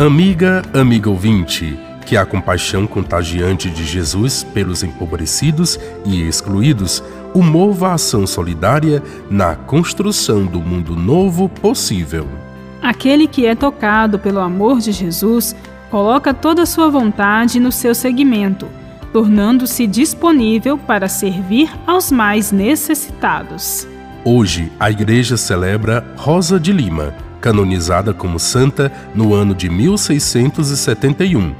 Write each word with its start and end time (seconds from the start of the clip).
Amiga, 0.00 0.62
amigo 0.72 1.10
ouvinte, 1.10 1.78
que 2.06 2.16
a 2.16 2.24
compaixão 2.24 2.86
contagiante 2.86 3.68
de 3.68 3.84
Jesus 3.84 4.42
pelos 4.42 4.82
empobrecidos 4.82 5.78
e 6.06 6.26
excluídos 6.26 7.04
o 7.34 7.42
mova 7.42 7.88
a 7.88 7.92
ação 7.92 8.26
solidária 8.26 9.02
na 9.30 9.54
construção 9.54 10.46
do 10.46 10.58
mundo 10.58 10.96
novo 10.96 11.50
possível. 11.50 12.26
Aquele 12.80 13.28
que 13.28 13.44
é 13.44 13.54
tocado 13.54 14.18
pelo 14.18 14.40
amor 14.40 14.78
de 14.78 14.90
Jesus 14.90 15.54
coloca 15.90 16.32
toda 16.32 16.62
a 16.62 16.66
sua 16.66 16.88
vontade 16.88 17.60
no 17.60 17.70
seu 17.70 17.94
segmento, 17.94 18.66
tornando-se 19.12 19.86
disponível 19.86 20.78
para 20.78 21.08
servir 21.08 21.70
aos 21.86 22.10
mais 22.10 22.50
necessitados. 22.50 23.86
Hoje, 24.24 24.72
a 24.80 24.90
Igreja 24.90 25.36
celebra 25.36 26.02
Rosa 26.16 26.58
de 26.58 26.72
Lima, 26.72 27.12
canonizada 27.40 28.12
como 28.12 28.38
santa 28.38 28.92
no 29.14 29.34
ano 29.34 29.54
de 29.54 29.68
1671. 29.68 31.54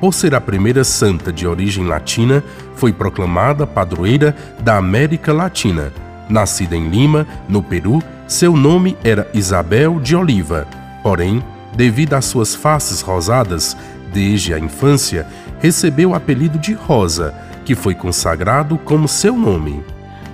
Por 0.00 0.14
ser 0.14 0.34
a 0.34 0.40
primeira 0.40 0.82
santa 0.82 1.32
de 1.32 1.46
origem 1.46 1.86
latina, 1.86 2.42
foi 2.74 2.92
proclamada 2.92 3.66
padroeira 3.66 4.34
da 4.60 4.78
América 4.78 5.32
Latina. 5.32 5.92
Nascida 6.28 6.74
em 6.74 6.88
Lima, 6.88 7.26
no 7.48 7.62
Peru, 7.62 8.02
seu 8.26 8.56
nome 8.56 8.96
era 9.04 9.28
Isabel 9.34 10.00
de 10.00 10.16
Oliva. 10.16 10.66
Porém, 11.02 11.42
devido 11.74 12.14
às 12.14 12.24
suas 12.24 12.54
faces 12.54 13.00
rosadas, 13.02 13.76
desde 14.12 14.54
a 14.54 14.58
infância, 14.58 15.26
recebeu 15.60 16.10
o 16.10 16.14
apelido 16.14 16.58
de 16.58 16.72
Rosa, 16.72 17.34
que 17.64 17.74
foi 17.74 17.94
consagrado 17.94 18.78
como 18.78 19.06
seu 19.06 19.36
nome. 19.36 19.82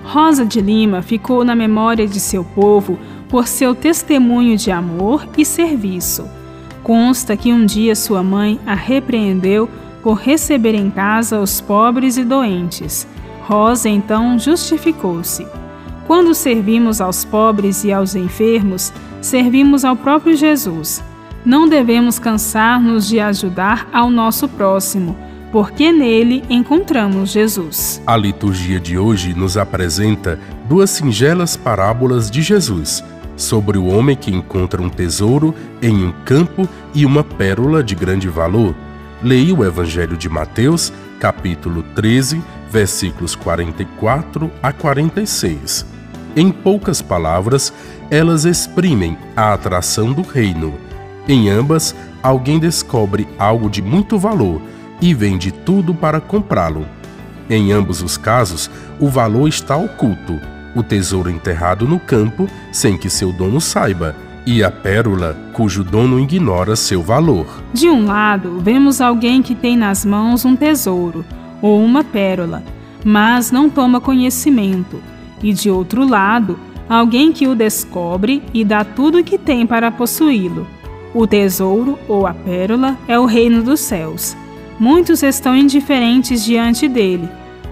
Rosa 0.04 0.46
de 0.46 0.60
Lima 0.60 1.02
ficou 1.02 1.44
na 1.44 1.56
memória 1.56 2.06
de 2.06 2.20
seu 2.20 2.44
povo 2.44 2.96
por 3.28 3.46
seu 3.46 3.74
testemunho 3.74 4.56
de 4.56 4.70
amor 4.70 5.26
e 5.36 5.44
serviço. 5.44 6.28
Consta 6.82 7.36
que 7.36 7.52
um 7.52 7.66
dia 7.66 7.96
sua 7.96 8.22
mãe 8.22 8.60
a 8.64 8.74
repreendeu 8.74 9.68
por 10.02 10.18
receber 10.18 10.74
em 10.74 10.88
casa 10.88 11.40
os 11.40 11.60
pobres 11.60 12.16
e 12.16 12.24
doentes. 12.24 13.08
Rosa 13.42 13.88
então 13.88 14.38
justificou-se. 14.38 15.46
Quando 16.06 16.32
servimos 16.34 17.00
aos 17.00 17.24
pobres 17.24 17.82
e 17.82 17.92
aos 17.92 18.14
enfermos, 18.14 18.92
servimos 19.20 19.84
ao 19.84 19.96
próprio 19.96 20.36
Jesus. 20.36 21.02
Não 21.44 21.68
devemos 21.68 22.18
cansar-nos 22.18 23.08
de 23.08 23.18
ajudar 23.18 23.88
ao 23.92 24.08
nosso 24.10 24.48
próximo, 24.48 25.16
porque 25.50 25.90
nele 25.90 26.44
encontramos 26.48 27.30
Jesus. 27.30 28.00
A 28.06 28.16
liturgia 28.16 28.78
de 28.78 28.96
hoje 28.96 29.34
nos 29.34 29.56
apresenta 29.56 30.38
duas 30.68 30.90
singelas 30.90 31.56
parábolas 31.56 32.30
de 32.30 32.42
Jesus 32.42 33.02
sobre 33.36 33.78
o 33.78 33.86
homem 33.86 34.16
que 34.16 34.34
encontra 34.34 34.80
um 34.80 34.88
tesouro 34.88 35.54
em 35.82 36.04
um 36.04 36.12
campo 36.24 36.68
e 36.94 37.04
uma 37.04 37.22
pérola 37.22 37.82
de 37.84 37.94
grande 37.94 38.28
valor. 38.28 38.74
Leia 39.22 39.54
o 39.54 39.64
Evangelho 39.64 40.16
de 40.16 40.28
Mateus, 40.28 40.92
capítulo 41.20 41.82
13, 41.94 42.42
versículos 42.70 43.34
44 43.34 44.50
a 44.62 44.72
46. 44.72 45.86
Em 46.34 46.50
poucas 46.50 47.00
palavras, 47.00 47.72
elas 48.10 48.44
exprimem 48.44 49.16
a 49.34 49.52
atração 49.52 50.12
do 50.12 50.22
reino. 50.22 50.74
Em 51.28 51.48
ambas, 51.48 51.94
alguém 52.22 52.58
descobre 52.58 53.26
algo 53.38 53.68
de 53.70 53.82
muito 53.82 54.18
valor 54.18 54.60
e 55.00 55.12
vende 55.14 55.50
tudo 55.50 55.94
para 55.94 56.20
comprá-lo. 56.20 56.86
Em 57.48 57.72
ambos 57.72 58.02
os 58.02 58.16
casos, 58.16 58.70
o 58.98 59.08
valor 59.08 59.48
está 59.48 59.76
oculto, 59.76 60.40
o 60.76 60.82
tesouro 60.82 61.30
enterrado 61.30 61.88
no 61.88 61.98
campo 61.98 62.46
sem 62.70 62.96
que 62.96 63.10
seu 63.10 63.32
dono 63.32 63.60
saiba, 63.60 64.14
e 64.46 64.62
a 64.62 64.70
pérola 64.70 65.36
cujo 65.52 65.82
dono 65.82 66.20
ignora 66.20 66.76
seu 66.76 67.02
valor. 67.02 67.46
De 67.74 67.88
um 67.88 68.06
lado, 68.06 68.60
vemos 68.60 69.00
alguém 69.00 69.42
que 69.42 69.56
tem 69.56 69.76
nas 69.76 70.04
mãos 70.04 70.44
um 70.44 70.54
tesouro 70.54 71.24
ou 71.60 71.82
uma 71.82 72.04
pérola, 72.04 72.62
mas 73.04 73.50
não 73.50 73.68
toma 73.68 74.00
conhecimento 74.00 75.00
e 75.42 75.52
de 75.52 75.70
outro 75.70 76.06
lado, 76.08 76.58
alguém 76.88 77.32
que 77.32 77.46
o 77.46 77.54
descobre 77.54 78.42
e 78.54 78.64
dá 78.64 78.84
tudo 78.84 79.18
o 79.18 79.24
que 79.24 79.38
tem 79.38 79.66
para 79.66 79.90
possuí-lo. 79.90 80.66
O 81.14 81.26
tesouro 81.26 81.98
ou 82.08 82.26
a 82.26 82.34
pérola 82.34 82.96
é 83.08 83.18
o 83.18 83.24
reino 83.24 83.62
dos 83.62 83.80
céus. 83.80 84.36
Muitos 84.78 85.22
estão 85.22 85.56
indiferentes 85.56 86.44
diante 86.44 86.86
dele, 86.86 87.28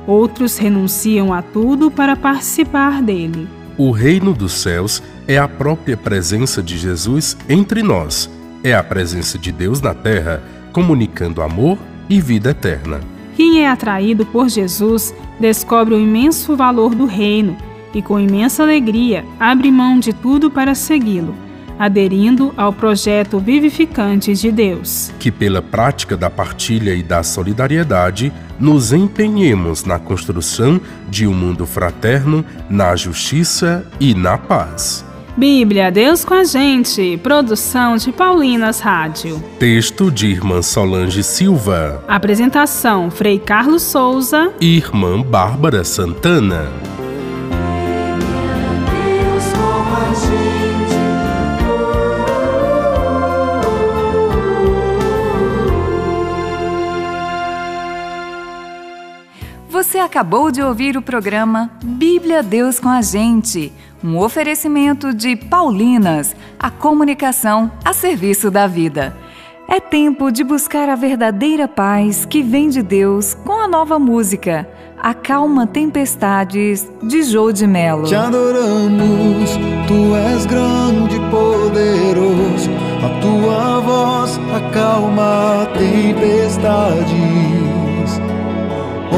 outros 0.07 0.57
renunciam 0.59 1.33
a 1.33 1.43
tudo 1.43 1.91
para 1.91 2.17
participar 2.17 3.03
dele. 3.03 3.49
O 3.77 3.91
reino 3.91 4.33
dos 4.33 4.53
céus 4.53 5.03
é 5.27 5.39
a 5.39 5.49
própria 5.49 5.97
presença 5.97 6.63
de 6.63 6.79
Jesus 6.79 7.37
entre 7.49 7.83
nós, 7.83 8.31
é 8.63 8.75
a 8.75 8.83
presença 8.83 9.39
de 9.39 9.51
Deus 9.51 9.81
na 9.81 9.95
terra, 9.95 10.43
comunicando 10.73 11.43
amor 11.43 11.79
e 12.09 12.21
vida 12.21 12.51
eterna. 12.51 13.01
Quem 13.37 13.63
é 13.63 13.69
atraído 13.69 14.25
por 14.27 14.49
Jesus 14.49 15.15
descobre 15.41 15.95
o 15.95 16.01
imenso 16.01 16.55
valor 16.55 16.95
do 16.95 17.05
reino 17.05 17.57
e, 17.93 18.01
com 18.01 18.19
imensa 18.19 18.63
alegria, 18.63 19.25
abre 19.41 19.71
mão 19.71 19.99
de 19.99 20.13
tudo 20.13 20.51
para 20.51 20.75
segui-lo, 20.75 21.35
aderindo 21.79 22.53
ao 22.57 22.73
projeto 22.73 23.39
vivificante 23.39 24.35
de 24.35 24.51
Deus. 24.51 25.13
Que, 25.19 25.31
pela 25.31 25.63
prática 25.63 26.17
da 26.17 26.31
partilha 26.31 26.95
e 26.95 27.03
da 27.03 27.23
solidariedade, 27.23 28.33
nos 28.59 28.93
empenhemos 28.93 29.85
na 29.85 29.99
construção 29.99 30.81
de 31.09 31.27
um 31.27 31.35
mundo 31.35 31.67
fraterno, 31.67 32.45
na 32.69 32.95
justiça 32.97 33.87
e 33.99 34.15
na 34.15 34.39
paz. 34.39 35.05
Bíblia, 35.37 35.91
Deus 35.91 36.25
com 36.25 36.35
a 36.35 36.45
gente. 36.45 37.19
Produção 37.19 37.97
de 37.97 38.13
Paulinas 38.13 38.79
Rádio. 38.79 39.43
Texto 39.59 40.09
de 40.11 40.29
Irmã 40.29 40.63
Solange 40.63 41.25
Silva. 41.25 42.05
Apresentação: 42.07 43.11
Frei 43.11 43.41
Carlos 43.41 43.83
Souza 43.83 44.53
e 44.61 44.77
Irmã 44.77 45.21
Bárbara 45.21 45.83
Santana. 45.83 46.94
Você 59.95 60.01
acabou 60.01 60.51
de 60.51 60.61
ouvir 60.61 60.97
o 60.97 61.03
programa 61.03 61.71
Bíblia 61.81 62.43
Deus 62.43 62.81
com 62.81 62.89
a 62.89 63.01
Gente, 63.01 63.73
um 64.03 64.19
oferecimento 64.19 65.15
de 65.15 65.37
Paulinas, 65.37 66.35
a 66.59 66.69
comunicação 66.69 67.71
a 67.85 67.93
serviço 67.93 68.51
da 68.51 68.67
vida. 68.67 69.17
É 69.69 69.79
tempo 69.79 70.33
de 70.33 70.43
buscar 70.43 70.89
a 70.89 70.97
verdadeira 70.97 71.69
paz 71.69 72.25
que 72.25 72.43
vem 72.43 72.71
de 72.71 72.83
Deus 72.83 73.35
com 73.35 73.53
a 73.53 73.69
nova 73.69 73.97
música 73.97 74.69
Acalma 75.01 75.65
Tempestades 75.65 76.91
de 77.01 77.23
Jô 77.23 77.53
de 77.53 77.65
Melo. 77.65 78.09
Te 78.09 78.17
adoramos, 78.17 79.51
tu 79.87 80.17
és 80.17 80.45
grande 80.45 81.15
e 81.15 81.21
poderoso, 81.31 82.69
a 83.01 83.21
tua 83.21 83.79
voz 83.79 84.41
acalma 84.57 85.69
tempestades 85.79 87.64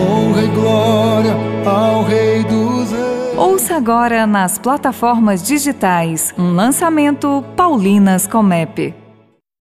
honra 0.06 0.42
e 0.42 0.48
glória 0.48 1.36
ao 1.64 2.04
Rei 2.04 2.44
dos 2.44 2.92
Reis. 2.92 3.36
Ouça 3.36 3.76
agora 3.76 4.26
nas 4.26 4.58
plataformas 4.58 5.42
digitais 5.42 6.32
um 6.38 6.54
lançamento 6.54 7.44
Paulinas 7.56 8.26
Comep. 8.26 9.05